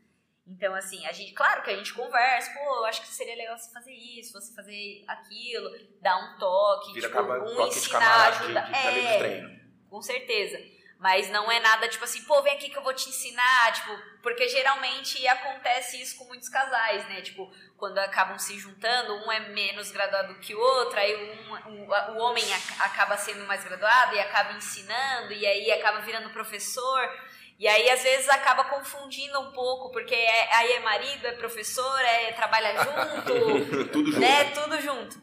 [0.47, 3.57] Então, assim, a gente, claro que a gente conversa, pô, eu acho que seria legal
[3.57, 5.71] você fazer isso, você fazer aquilo,
[6.03, 9.61] dar um toque, Vira tipo, acaba um toque ensinar, camarada de, de, é, treino.
[9.89, 10.59] com certeza.
[10.99, 13.91] Mas não é nada tipo assim, pô, vem aqui que eu vou te ensinar, tipo,
[14.23, 17.21] porque geralmente acontece isso com muitos casais, né?
[17.21, 21.91] Tipo, quando acabam se juntando, um é menos graduado que o outro, aí um, o,
[21.91, 27.11] o homem ac- acaba sendo mais graduado e acaba ensinando, e aí acaba virando professor.
[27.59, 32.01] E aí, às vezes, acaba confundindo um pouco, porque é- aí é marido, é professor,
[32.01, 34.21] é trabalha junto, Tudo junto.
[34.21, 34.45] né?
[34.51, 35.23] Tudo junto.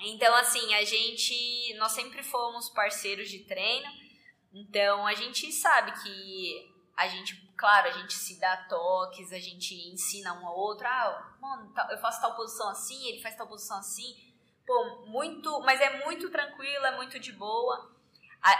[0.00, 1.74] Então, assim, a gente.
[1.78, 3.88] Nós sempre fomos parceiros de treino.
[4.52, 9.74] Então, a gente sabe que a gente, claro, a gente se dá toques, a gente
[9.90, 10.86] ensina um ao outro.
[10.86, 14.14] Ah, mano, eu faço tal posição assim, ele faz tal posição assim.
[14.66, 15.60] Pô, muito.
[15.60, 17.90] Mas é muito tranquilo, é muito de boa.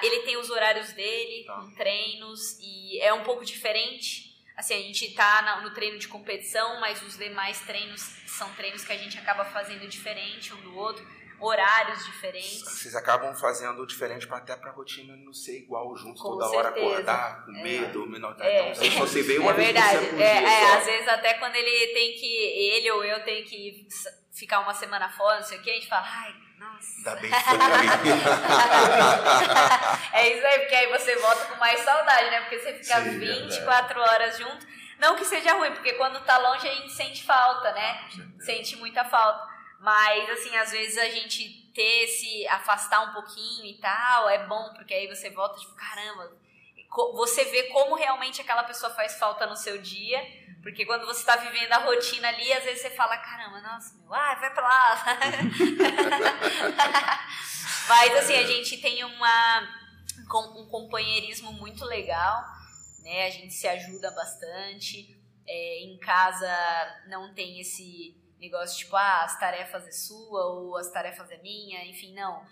[0.02, 1.54] Ele tem os horários dele, Tá.
[1.56, 4.32] com treinos, e é um pouco diferente.
[4.56, 8.84] Assim, a gente tá na- no treino de competição, mas os demais treinos são treinos
[8.84, 11.04] que a gente acaba fazendo diferente um do outro,
[11.40, 12.60] horários diferentes.
[12.62, 16.68] Vocês acabam fazendo diferente pra, até pra rotina não ser igual junto Com toda hora,
[16.72, 16.86] certeza.
[16.86, 18.18] acordar, comer, dormir.
[18.20, 18.46] Não, tá?
[18.46, 18.72] É.
[18.80, 19.90] Então, se veem uma É vez por verdade.
[19.98, 20.78] semana por É, dia é, só.
[20.78, 23.86] às vezes até quando ele tem que, ele ou eu tem que
[24.34, 26.96] ficar uma semana fora, não sei o que, a gente fala, ai, nossa.
[26.98, 27.30] Ainda bem
[30.12, 32.40] é isso aí, porque aí você volta com mais saudade, né?
[32.40, 34.66] Porque você fica Sim, 24 horas junto.
[34.98, 38.08] Não que seja ruim, porque quando tá longe a gente sente falta, né?
[38.40, 39.54] Sente muita falta.
[39.80, 44.72] Mas, assim, às vezes a gente ter esse, afastar um pouquinho e tal, é bom,
[44.74, 46.32] porque aí você volta, tipo, caramba,
[47.12, 50.24] você vê como realmente aquela pessoa faz falta no seu dia,
[50.64, 54.14] porque quando você tá vivendo a rotina ali, às vezes você fala, caramba, nossa, meu,
[54.14, 55.04] ai, vai pra lá.
[57.86, 59.68] Mas, assim, a gente tem uma,
[60.56, 62.42] um companheirismo muito legal,
[63.00, 63.26] né?
[63.26, 65.14] A gente se ajuda bastante.
[65.46, 66.48] É, em casa
[67.08, 71.84] não tem esse negócio tipo, ah, as tarefas é sua ou as tarefas é minha,
[71.84, 72.42] enfim, não.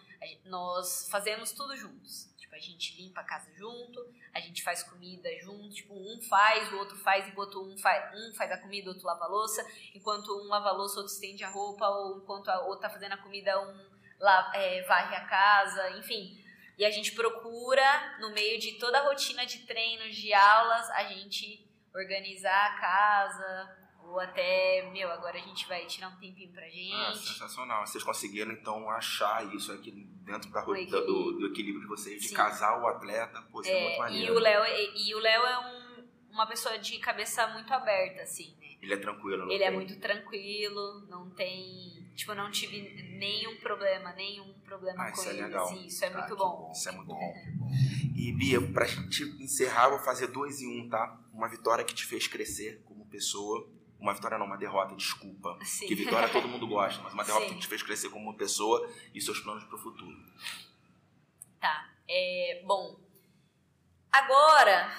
[0.44, 2.28] Nós fazemos tudo juntos.
[2.36, 4.06] Tipo, a gente limpa a casa junto,
[4.62, 8.50] gente faz comida junto, tipo, um faz, o outro faz, enquanto um faz, um faz
[8.52, 11.42] a comida, o outro lava a louça, enquanto um lava a louça, o outro estende
[11.42, 15.26] a roupa, ou enquanto o outro tá fazendo a comida, um lava, é, varre a
[15.26, 16.38] casa, enfim.
[16.78, 21.04] E a gente procura, no meio de toda a rotina de treinos, de aulas, a
[21.04, 23.81] gente organizar a casa,
[24.12, 26.92] ou até, meu, agora a gente vai tirar um tempinho pra gente.
[26.92, 27.86] Ah, sensacional.
[27.86, 32.28] Vocês conseguiram, então, achar isso aqui dentro da, do, do, do, equilíbrio de vocês, de
[32.28, 32.34] Sim.
[32.34, 34.34] casar o atleta, pô, isso é, é muito maneiro.
[34.34, 38.22] E o Léo, e, e o Léo é um, uma pessoa de cabeça muito aberta,
[38.22, 38.76] assim, né?
[38.82, 39.66] Ele é tranquilo, Ele é tem...
[39.66, 42.06] é muito tranquilo, não tem...
[42.14, 42.82] Tipo, eu não tive
[43.18, 45.40] nenhum problema, nenhum problema ah, com é ele.
[45.40, 45.64] É legal.
[45.64, 46.70] Assim, isso é ah, muito bom.
[46.70, 47.34] Isso é muito bom.
[48.14, 51.18] E, Bia, pra gente encerrar, vou fazer dois em um, tá?
[51.32, 53.66] Uma vitória que te fez crescer como pessoa
[54.02, 55.56] uma vitória não, uma derrota, desculpa.
[55.62, 55.86] Sim.
[55.86, 57.54] Que vitória todo mundo gosta, mas uma derrota Sim.
[57.54, 60.18] que te fez crescer como pessoa e seus planos para o futuro.
[61.60, 61.88] Tá.
[62.08, 62.98] É, bom,
[64.10, 64.92] agora,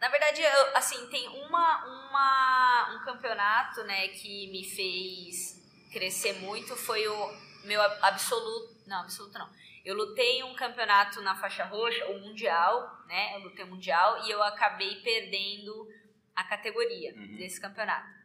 [0.00, 6.76] na verdade, eu, assim, tem uma, uma, um campeonato, né, que me fez crescer muito,
[6.76, 9.48] foi o meu absoluto, não, absoluto não.
[9.84, 14.30] Eu lutei um campeonato na faixa roxa, o mundial, né, eu lutei o mundial e
[14.30, 15.88] eu acabei perdendo
[16.34, 17.36] a categoria uhum.
[17.36, 18.20] desse campeonato.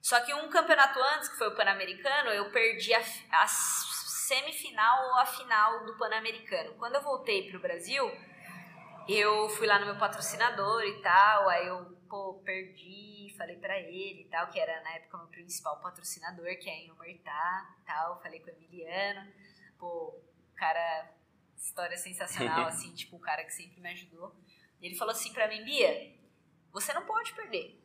[0.00, 3.00] Só que um campeonato antes, que foi o Pan-Americano, eu perdi a,
[3.32, 6.74] a semifinal ou a final do Pan-Americano.
[6.74, 8.10] Quando eu voltei para o Brasil,
[9.08, 14.22] eu fui lá no meu patrocinador e tal, aí eu, pô, perdi, falei para ele
[14.22, 17.86] e tal, que era na época o meu principal patrocinador, que é em Omertá e
[17.86, 19.30] tal, falei com o Emiliano,
[19.78, 20.18] pô,
[20.56, 21.12] cara,
[21.56, 24.34] história sensacional, assim, tipo, o cara que sempre me ajudou.
[24.80, 26.19] Ele falou assim pra mim, Bia,
[26.72, 27.80] você não pode perder.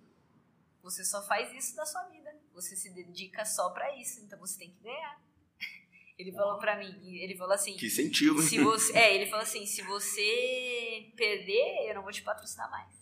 [0.83, 2.33] Você só faz isso da sua vida.
[2.53, 5.19] Você se dedica só para isso, então você tem que ganhar.
[6.17, 8.41] Ele falou para mim, ele falou assim, que incentivo.
[8.41, 12.95] Se você, é, ele falou assim, se você perder, eu não vou te patrocinar mais.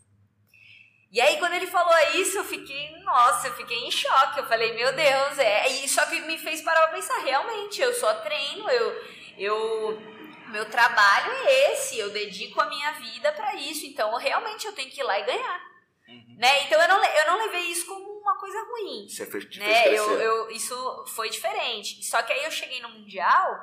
[1.11, 4.39] E aí quando ele falou isso, eu fiquei, nossa, eu fiquei em choque.
[4.39, 5.67] Eu falei, meu Deus, é.
[5.69, 10.01] E só que me fez parar pra pensar, realmente, eu só treino, eu eu
[10.47, 14.89] meu trabalho é esse, eu dedico a minha vida para isso, então realmente eu tenho
[14.89, 15.72] que ir lá e ganhar.
[16.13, 16.35] Uhum.
[16.37, 16.63] Né?
[16.63, 19.07] Então eu não, eu não levei isso como uma coisa ruim.
[19.07, 19.87] Você fez, né?
[19.89, 22.03] eu, eu, Isso foi diferente.
[22.03, 23.59] Só que aí eu cheguei no Mundial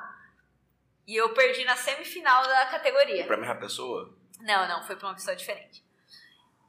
[1.07, 3.25] e eu perdi na semifinal da categoria.
[3.25, 4.15] Pra mesma pessoa?
[4.39, 5.83] Não, não, foi pra uma pessoa diferente.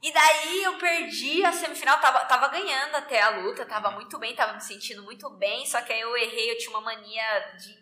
[0.03, 4.35] E daí eu perdi a semifinal, tava, tava ganhando até a luta, tava muito bem,
[4.35, 7.82] tava me sentindo muito bem, só que aí eu errei, eu tinha uma mania de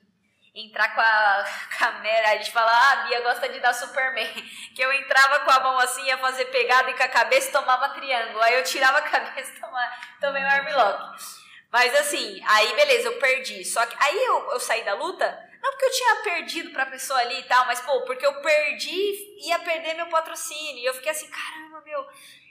[0.54, 1.44] entrar com a
[1.78, 4.30] câmera, a gente fala, ah, a Bia gosta de dar Superman.
[4.74, 7.90] Que eu entrava com a mão assim, ia fazer pegada e com a cabeça tomava
[7.90, 8.40] triângulo.
[8.40, 11.40] Aí eu tirava a cabeça e tomava, tomei o armlock.
[11.70, 13.64] Mas assim, aí beleza, eu perdi.
[13.64, 15.26] Só que aí eu, eu saí da luta,
[15.62, 19.46] não porque eu tinha perdido pra pessoa ali e tal, mas pô, porque eu perdi,
[19.46, 20.78] ia perder meu patrocínio.
[20.78, 22.06] E eu fiquei assim, caramba, meu,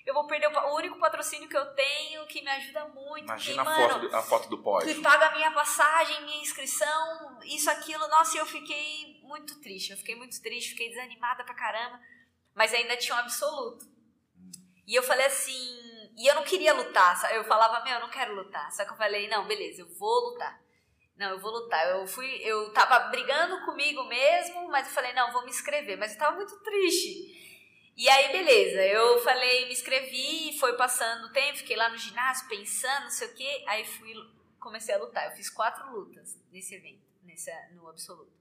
[0.05, 3.25] eu vou perder o, o, único patrocínio que eu tenho que me ajuda muito.
[3.25, 4.95] Imagina que, a, mano, foto do, a foto do pódio.
[4.95, 8.07] Que paga a minha passagem, minha inscrição, isso, aquilo.
[8.07, 9.91] Nossa, eu fiquei muito triste.
[9.91, 11.99] Eu fiquei muito triste, fiquei desanimada pra caramba.
[12.55, 13.85] Mas ainda tinha um absoluto.
[14.87, 15.77] E eu falei assim.
[16.17, 17.33] E eu não queria lutar.
[17.33, 18.71] Eu falava, meu, eu não quero lutar.
[18.71, 20.59] Só que eu falei, não, beleza, eu vou lutar.
[21.15, 21.87] Não, eu vou lutar.
[21.89, 25.97] Eu fui, eu tava brigando comigo mesmo, mas eu falei, não, vou me inscrever.
[25.97, 27.39] Mas eu tava muito triste.
[27.99, 32.47] E aí, beleza, eu falei, me inscrevi, foi passando o tempo, fiquei lá no ginásio
[32.47, 34.13] pensando, não sei o quê, aí fui,
[34.57, 35.25] comecei a lutar.
[35.25, 38.31] Eu fiz quatro lutas nesse evento, nesse, no absoluto.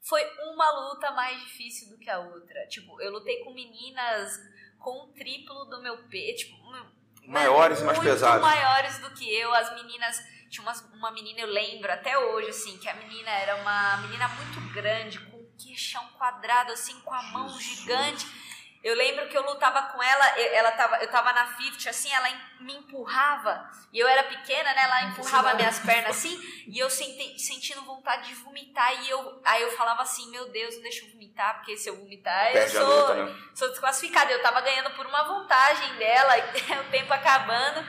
[0.00, 0.22] Foi
[0.54, 2.66] uma luta mais difícil do que a outra.
[2.68, 4.40] Tipo, eu lutei com meninas
[4.78, 6.56] com o triplo do meu peso, tipo,
[7.26, 8.40] maiores e mais pesadas.
[8.40, 9.52] maiores do que eu.
[9.52, 13.56] As meninas, tinha uma, uma menina, eu lembro até hoje, assim, que a menina era
[13.56, 18.43] uma menina muito grande, com o queixão quadrado, assim, com a mão gigante
[18.84, 22.28] eu lembro que eu lutava com ela, ela tava, eu tava na 50, assim, ela
[22.60, 24.82] me empurrava, e eu era pequena, né?
[24.82, 29.62] Ela empurrava minhas pernas assim, e eu senti, sentindo vontade de vomitar, e eu, aí
[29.62, 32.86] eu falava assim, meu Deus, não deixa eu vomitar, porque se eu vomitar, eu sou,
[32.86, 33.36] luta, né?
[33.54, 34.30] sou desclassificada.
[34.30, 36.34] Eu tava ganhando por uma vantagem dela,
[36.86, 37.82] o tempo acabando.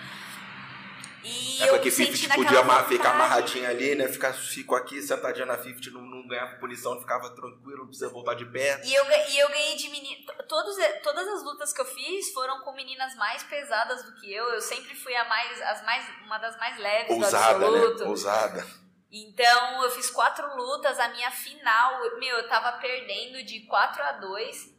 [1.26, 4.08] E é porque 50 podia amar, ficar amarradinha ali, né?
[4.08, 8.36] Ficar, fico aqui sentadinha na 50, não, não ganhava punição, ficava tranquilo, não precisa voltar
[8.36, 8.80] de pé.
[8.86, 10.34] E eu, e eu ganhei de menina.
[10.48, 14.46] Todos, todas as lutas que eu fiz foram com meninas mais pesadas do que eu.
[14.50, 18.04] Eu sempre fui a mais, as mais, uma das mais leves Ousada, do absoluto.
[18.04, 18.10] Né?
[18.10, 18.68] Ousada.
[19.12, 24.12] Então eu fiz quatro lutas, a minha final, meu, eu tava perdendo de 4 a
[24.14, 24.75] 2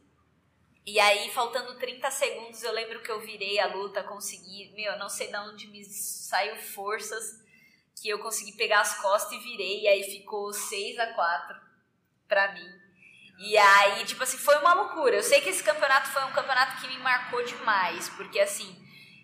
[0.87, 4.71] e aí, faltando 30 segundos, eu lembro que eu virei a luta, consegui.
[4.73, 7.45] Meu, não sei de onde me saiu forças.
[8.01, 11.59] que eu consegui pegar as costas e virei, e aí ficou 6 a 4
[12.27, 12.69] pra mim.
[13.39, 15.17] E aí, tipo assim, foi uma loucura.
[15.17, 18.73] Eu sei que esse campeonato foi um campeonato que me marcou demais, porque assim,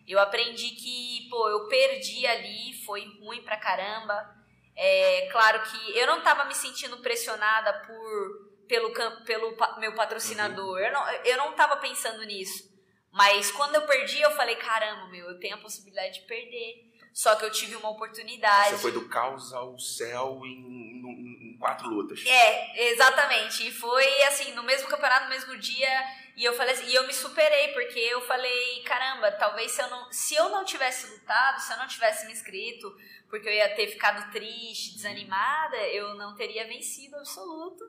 [0.05, 4.35] eu aprendi que, pô, eu perdi ali, foi ruim pra caramba.
[4.75, 8.91] É claro que eu não tava me sentindo pressionada por pelo,
[9.23, 10.79] pelo meu patrocinador.
[10.79, 10.79] Uhum.
[10.79, 12.71] Eu, não, eu não tava pensando nisso.
[13.11, 16.91] Mas quando eu perdi, eu falei, caramba, meu, eu tenho a possibilidade de perder.
[17.13, 18.71] Só que eu tive uma oportunidade.
[18.71, 22.25] Você foi do caos ao céu em, em, em quatro lutas.
[22.25, 23.67] É, exatamente.
[23.67, 25.87] E foi assim, no mesmo campeonato, no mesmo dia.
[26.35, 29.87] E eu falei assim, e eu me superei, porque eu falei, caramba, talvez se eu
[29.91, 32.91] não, se eu não tivesse lutado, se eu não tivesse me inscrito,
[33.29, 37.83] porque eu ia ter ficado triste, desanimada, eu não teria vencido absoluto.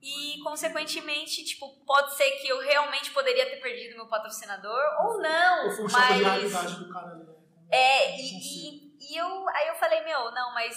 [0.00, 5.68] E, consequentemente, tipo, pode ser que eu realmente poderia ter perdido meu patrocinador ou não.
[5.68, 6.16] Ou mas...
[6.16, 7.34] de realidade do cara ali, né?
[7.70, 10.76] É, e, e, e, eu, aí eu falei, meu, não, mas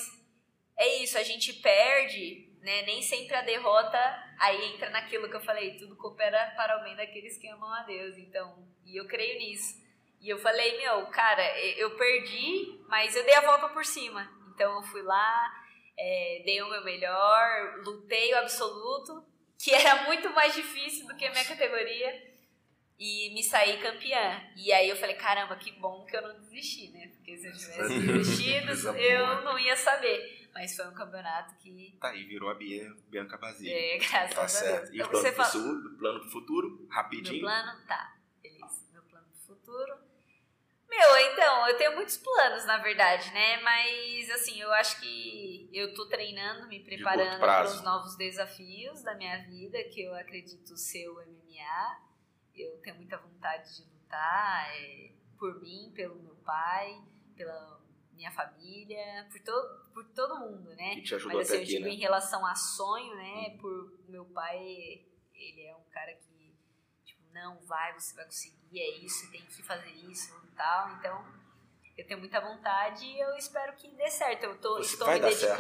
[0.78, 2.82] é isso, a gente perde, né?
[2.84, 4.00] Nem sempre a derrota
[4.40, 7.84] aí entra naquilo que eu falei, tudo coopera para o bem daqueles que amam a
[7.84, 8.18] Deus.
[8.18, 9.78] Então, e eu creio nisso.
[10.22, 14.30] E eu falei, meu, cara, eu perdi, mas eu dei a volta por cima.
[14.54, 15.52] Então eu fui lá,
[16.00, 19.22] é, dei o meu melhor, lutei o absoluto,
[19.58, 22.30] que era muito mais difícil do que a minha categoria,
[22.98, 24.42] e me saí campeã.
[24.56, 27.08] E aí eu falei, caramba, que bom que eu não desisti, né?
[27.08, 30.50] Porque se eu tivesse desistido, eu não ia saber.
[30.54, 31.96] Mas foi um campeonato que.
[32.02, 33.74] Tá aí, virou a Bianca Basílio.
[33.74, 34.92] É, graças tá a certo.
[34.92, 34.98] Deus.
[34.98, 35.98] E o plano, fala...
[35.98, 37.46] plano pro futuro, rapidinho.
[37.46, 38.18] Meu plano, tá.
[38.42, 38.84] Beleza.
[38.92, 40.09] Meu plano futuro
[40.90, 43.62] meu, então, eu tenho muitos planos, na verdade, né?
[43.62, 49.14] Mas, assim, eu acho que eu tô treinando, me preparando para os novos desafios da
[49.16, 52.02] minha vida, que eu acredito ser o MMA.
[52.56, 57.02] Eu tenho muita vontade de lutar é, por mim, pelo meu pai,
[57.36, 57.80] pela
[58.14, 60.96] minha família, por todo, por todo mundo, né?
[60.96, 61.92] Que te ajudou Mas, assim, até eu aqui, digo né?
[61.92, 63.58] em relação a sonho, né?
[63.62, 66.39] Por meu pai, ele é um cara que,
[67.44, 70.90] não, vai, você vai conseguir, é isso, tem que fazer isso, tal.
[70.98, 71.26] Então,
[71.98, 74.44] eu tenho muita vontade e eu espero que dê certo.
[74.44, 75.58] Eu tô, Você estou me dedicando,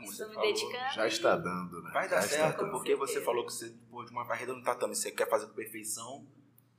[0.00, 0.94] estou me falou, dedicando.
[0.94, 1.90] Já e- está dando, né?
[1.92, 4.94] Vai dar Já certo, porque você falou que você, depois de uma varrida no tatame,
[4.96, 6.26] você quer fazer com perfeição,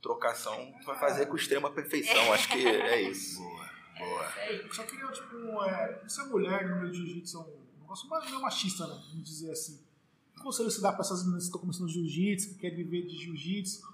[0.02, 2.32] trocação, tu vai fazer com extrema perfeição.
[2.32, 3.40] Acho que é isso.
[3.96, 4.24] Boa, boa.
[4.40, 8.08] É só queria, tipo, é, você é mulher no meio de jiu-jitsu, é um negócio
[8.10, 8.94] mais- meio machista, né?
[9.10, 9.82] Vamos dizer assim.
[10.34, 13.16] Que conselho você dá pra essas meninas que estão começando jiu-jitsu, que querem viver de
[13.16, 13.93] jiu-jitsu?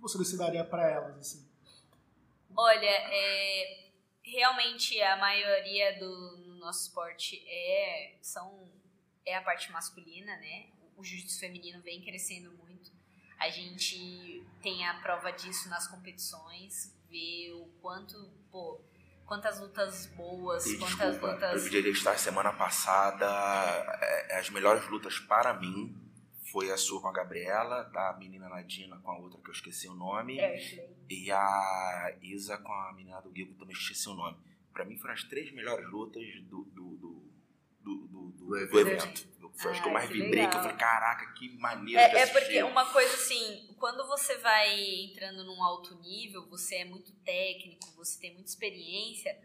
[0.00, 1.48] Que você daria pra elas, assim?
[2.56, 3.90] Olha, é,
[4.22, 8.68] realmente a maioria do no nosso esporte é, são,
[9.24, 10.66] é a parte masculina, né?
[10.96, 12.90] O jiu-jitsu feminino vem crescendo muito.
[13.38, 18.80] A gente tem a prova disso nas competições, vê o quanto, pô,
[19.24, 21.62] quantas lutas boas, E quantas desculpa, eu lutas.
[21.62, 23.24] poderia estar semana passada.
[24.02, 25.94] é, as melhores lutas para mim
[26.52, 29.88] foi a sua com a Gabriela, da menina Nadina com a outra que eu esqueci
[29.88, 30.88] o nome, Ashley.
[31.10, 34.36] e a Isa com a menina do Guigo, que eu também esqueci o nome.
[34.72, 37.28] Para mim foram as três melhores lutas do, do, do,
[37.82, 39.28] do, do- do- Do do evento.
[39.54, 41.96] Foi as que eu Ai, mais que vibrei, que eu falei, caraca, que maneiro de
[41.96, 42.32] É, é assistir.
[42.40, 44.72] porque uma coisa assim, quando você vai
[45.04, 49.36] entrando num alto nível, você é muito técnico, você tem muita experiência.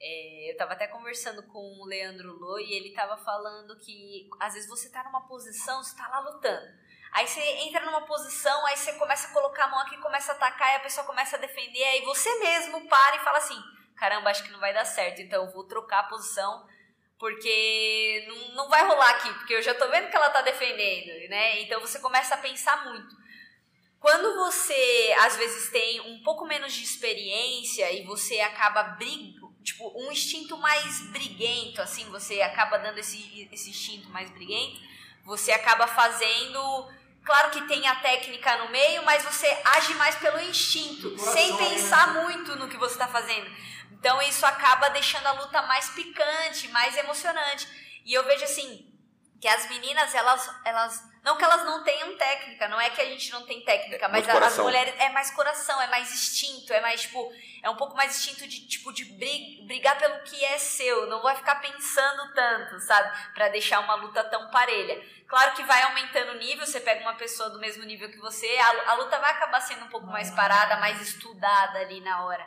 [0.00, 4.54] É, eu tava até conversando com o Leandro Lô e ele tava falando que às
[4.54, 6.84] vezes você tá numa posição, você tá lá lutando.
[7.12, 10.34] Aí você entra numa posição, aí você começa a colocar a mão aqui, começa a
[10.34, 13.60] atacar e a pessoa começa a defender, aí você mesmo para e fala assim:
[13.96, 16.66] caramba, acho que não vai dar certo, então eu vou trocar a posição
[17.18, 21.28] porque não, não vai rolar aqui, porque eu já tô vendo que ela tá defendendo,
[21.30, 21.60] né?
[21.62, 23.14] Então você começa a pensar muito.
[24.04, 29.90] Quando você, às vezes, tem um pouco menos de experiência e você acaba brigo, tipo,
[29.96, 34.80] um instinto mais briguento, assim, você acaba dando esse, esse instinto mais briguento,
[35.24, 36.92] você acaba fazendo.
[37.24, 41.70] Claro que tem a técnica no meio, mas você age mais pelo instinto, sem né?
[41.70, 43.50] pensar muito no que você tá fazendo.
[43.92, 47.66] Então isso acaba deixando a luta mais picante, mais emocionante.
[48.04, 48.86] E eu vejo assim,
[49.40, 51.13] que as meninas, elas, elas.
[51.24, 54.08] Não que elas não tenham técnica, não é que a gente não tem técnica, É
[54.08, 57.32] mas a- as mulheres é mais coração, é mais instinto, é mais tipo.
[57.62, 61.06] É um pouco mais instinto de, tipo, de brig- brigar pelo que é seu.
[61.06, 63.32] Não vai ficar pensando tanto, sabe?
[63.32, 65.02] Pra deixar uma luta tão parelha.
[65.26, 68.46] Claro que vai aumentando o nível, você pega uma pessoa do mesmo nível que você,
[68.58, 72.46] a, a luta vai acabar sendo um pouco mais parada, mais estudada ali na hora.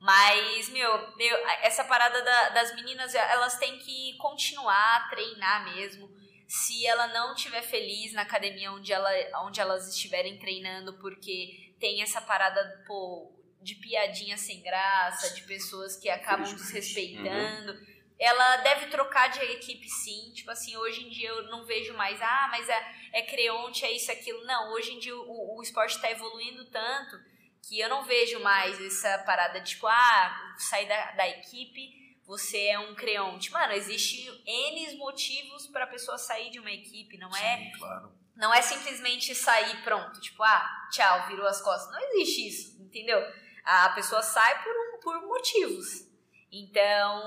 [0.00, 6.08] Mas, meu, meu, essa parada da- das meninas, elas têm que continuar a treinar mesmo.
[6.50, 9.08] Se ela não estiver feliz na academia onde, ela,
[9.44, 13.32] onde elas estiverem treinando, porque tem essa parada, pô,
[13.62, 17.78] de piadinha sem graça, de pessoas que acabam desrespeitando.
[18.18, 20.32] ela deve trocar de equipe sim.
[20.34, 23.92] Tipo assim, hoje em dia eu não vejo mais, ah, mas é, é Creonte, é
[23.92, 24.44] isso, aquilo.
[24.44, 27.16] Não, hoje em dia o, o esporte está evoluindo tanto
[27.62, 31.99] que eu não vejo mais essa parada de tipo, ah, sair da, da equipe,
[32.30, 33.50] você é um Creonte.
[33.50, 37.56] Mano, existe N motivos para a pessoa sair de uma equipe, não é?
[37.56, 38.12] Sim, claro.
[38.36, 41.90] Não é simplesmente sair pronto, tipo, ah, tchau, virou as costas.
[41.90, 43.20] Não existe isso, entendeu?
[43.64, 46.06] A pessoa sai por, um, por motivos.
[46.52, 47.20] Então,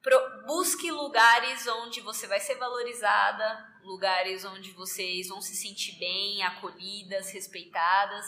[0.00, 6.44] pro, busque lugares onde você vai ser valorizada, lugares onde vocês vão se sentir bem,
[6.44, 8.24] acolhidas, respeitadas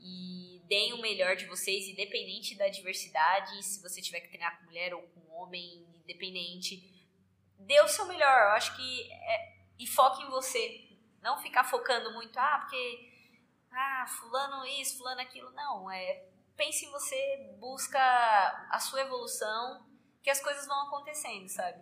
[0.00, 3.62] e deem o melhor de vocês, independente da diversidade.
[3.64, 6.82] Se você tiver que treinar com mulher ou com homem, independente,
[7.58, 8.42] dê o seu melhor.
[8.42, 10.84] Eu acho que é, e foque em você.
[11.22, 13.10] Não ficar focando muito, ah, porque
[13.72, 15.50] ah, fulano isso, fulano aquilo.
[15.52, 16.24] Não, é
[16.58, 17.98] pense em você, busca
[18.70, 19.86] a sua evolução,
[20.22, 21.80] que as coisas vão acontecendo, sabe?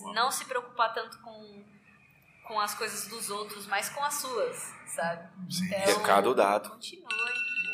[0.00, 0.14] Boa.
[0.14, 1.64] Não se preocupar tanto com,
[2.46, 4.56] com as coisas dos outros, mas com as suas,
[4.86, 5.28] sabe?
[5.52, 5.66] Sim.
[5.66, 6.70] Então, Recado dado.
[6.70, 7.04] Continue.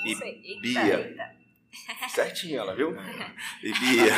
[0.05, 0.40] E Isso aí.
[0.44, 0.99] Eita, Bia?
[1.01, 1.38] eita.
[2.09, 2.96] Certinho ela, viu?
[3.62, 4.12] E Bia,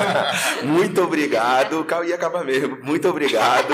[0.64, 1.84] muito obrigado.
[1.84, 2.78] Cal- Ia acabar mesmo.
[2.82, 3.72] Muito obrigado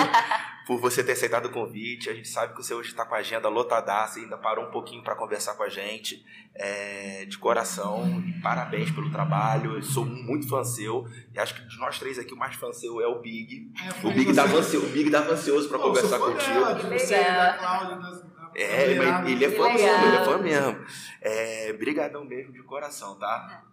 [0.66, 2.08] por você ter aceitado o convite.
[2.08, 4.70] A gente sabe que você hoje está com a agenda lotadaça e ainda parou um
[4.70, 6.24] pouquinho para conversar com a gente.
[6.54, 9.76] É, de coração, parabéns pelo trabalho.
[9.76, 11.06] Eu sou muito fã seu.
[11.34, 13.70] E acho que de nós três aqui, o mais fã seu é o Big.
[14.02, 16.40] É, O Big você- tava ansioso, o Big tava ansioso para conversar contigo.
[16.52, 18.90] dela, de você, da Cláudia, das- da- É,
[19.30, 20.86] ele é fã mesmo, ele é fã mesmo.
[21.20, 23.64] É, brigadão mesmo de coração, tá?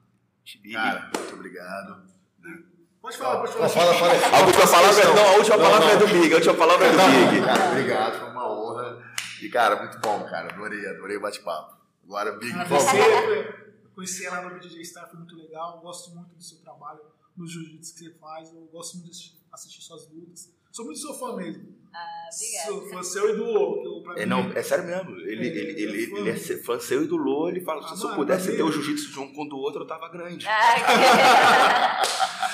[0.62, 0.74] Big.
[0.74, 2.10] Cara, muito obrigado.
[3.02, 3.70] Pode falar, pode falar.
[3.70, 4.38] Fala, fala, fala.
[4.38, 5.94] A última palavra, Não, não, a última não, palavra não.
[5.94, 7.46] é do Big, a última palavra é do Big.
[7.46, 9.14] Cara, obrigado, foi uma honra.
[9.42, 10.52] E, cara, muito bom, cara.
[10.54, 11.78] Adorei, adorei o bate-papo.
[12.04, 12.84] Agora, Big, Ah, vamos.
[12.84, 15.80] Você, conheci ela no BJJ Star, foi muito legal.
[15.82, 17.00] Gosto muito do seu trabalho,
[17.38, 18.54] no jiu-jitsu que você faz.
[18.54, 20.50] Eu gosto muito de assistir, assistir suas lutas.
[20.72, 21.78] Sou muito seu fã mesmo.
[21.94, 22.90] Ah, obrigada.
[22.96, 25.10] fã seu e do pra É, não, é sério mesmo.
[25.22, 26.18] Ele, É, ele, ele ele, é fã.
[26.18, 28.72] ele é fã seu e do Lô, ele fala, Ah, se eu pudesse ter o
[28.72, 30.46] jiu-jitsu de um com o do outro, eu tava grande.
[30.48, 30.76] Ah,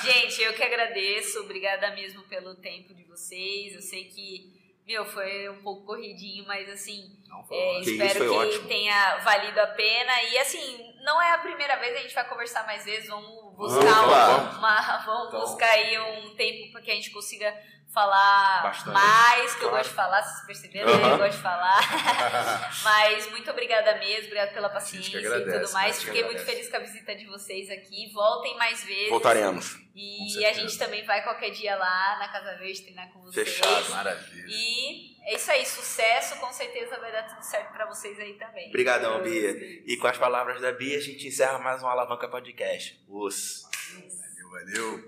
[0.01, 1.39] que- Gente, eu que agradeço.
[1.41, 3.73] Obrigada mesmo pelo tempo de vocês.
[3.75, 4.53] Eu sei que,
[4.87, 8.67] meu, foi um pouco corridinho, mas assim, Não, foi é, espero que ótimo.
[8.67, 10.23] tenha valido a pena.
[10.31, 13.09] E assim, não é a primeira vez, a gente vai conversar mais vezes.
[13.09, 15.39] Vamos buscar, Vamos, um- uma, vamos Então.
[15.41, 17.53] buscar aí um tempo para que a gente consiga
[17.95, 19.77] falar Bastante, mais, que eu claro.
[19.77, 21.13] gosto de falar, vocês perceberam, né?
[21.13, 21.79] Eu gosto de falar.
[22.83, 26.03] Mas muito obrigada mesmo, obrigada pela paciência que e agradece, tudo mais.
[26.03, 26.57] Fiquei que muito agradece.
[26.57, 28.11] feliz com a visita de vocês aqui.
[28.13, 29.09] Voltem mais vezes.
[29.09, 29.79] Voltaremos.
[29.95, 33.47] E a gente também vai qualquer dia lá na Casa Verde treinar com vocês.
[33.47, 33.89] Fechado.
[33.91, 34.45] Maravilha.
[34.49, 38.67] E é isso aí, sucesso, com certeza vai dar tudo certo pra vocês aí também.
[38.69, 39.51] Obrigadão, Bia.
[39.85, 43.01] E com as palavras da Bia, a gente encerra mais um Alavanca Podcast.
[43.07, 43.63] Os.
[43.93, 45.03] Valeu, valeu.